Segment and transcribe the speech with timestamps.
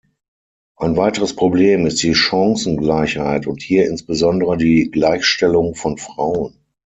[0.77, 6.57] Ein weiteres Problem ist die Chancengleichheit und hier insbesondere die Gleichstellung von Frauen.